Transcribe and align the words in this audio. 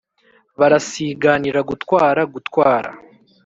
barasiganira 0.59 1.59
gutwara 1.69 2.21
gutwara 2.33 2.89